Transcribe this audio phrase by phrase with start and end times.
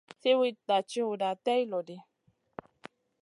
[0.21, 1.97] Siwitna tchiwda tay lo ɗi.